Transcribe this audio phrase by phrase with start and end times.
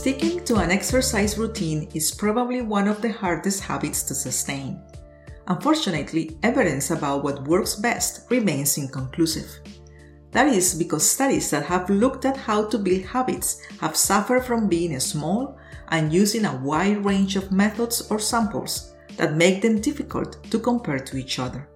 [0.00, 4.80] Sticking to an exercise routine is probably one of the hardest habits to sustain.
[5.46, 9.60] Unfortunately, evidence about what works best remains inconclusive.
[10.30, 14.68] That is because studies that have looked at how to build habits have suffered from
[14.68, 15.58] being small
[15.88, 21.00] and using a wide range of methods or samples that make them difficult to compare
[21.00, 21.68] to each other.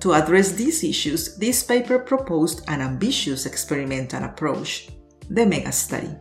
[0.00, 4.88] To address these issues, this paper proposed an ambitious experimental approach,
[5.28, 6.16] the MEGA study.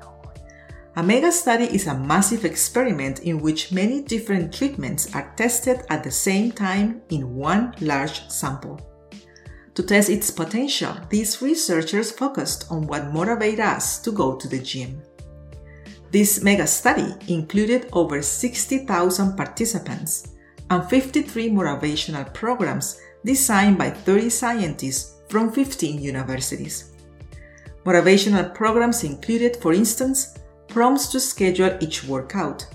[0.97, 6.05] A mega study is a massive experiment in which many different treatments are tested at
[6.05, 8.79] the same time in one large sample.
[9.73, 14.59] To test its potential, these researchers focused on what motivates us to go to the
[14.59, 15.01] gym.
[16.11, 20.29] This mega study included over 60,000 participants
[20.69, 26.93] and 53 motivational programs designed by 30 scientists from 15 universities.
[27.83, 30.39] Motivational programs included, for instance,
[30.75, 32.67] prompts to schedule each workout,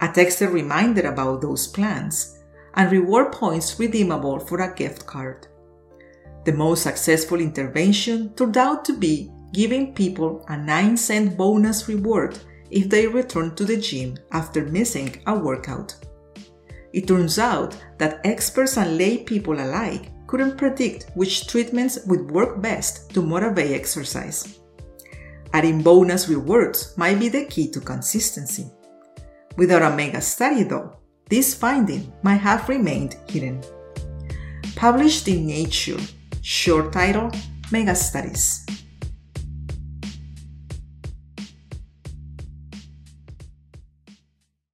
[0.00, 2.40] a texted reminder about those plans,
[2.74, 5.46] and reward points redeemable for a gift card.
[6.44, 12.36] The most successful intervention turned out to be giving people a 9 cent bonus reward
[12.72, 15.94] if they return to the gym after missing a workout.
[16.92, 22.60] It turns out that experts and lay people alike couldn't predict which treatments would work
[22.60, 24.58] best to motivate exercise.
[25.54, 28.66] Adding bonus rewards might be the key to consistency.
[29.56, 30.96] Without a mega study, though,
[31.30, 33.62] this finding might have remained hidden.
[34.74, 36.00] Published in Nature,
[36.42, 37.30] short title
[37.70, 38.66] Mega Studies.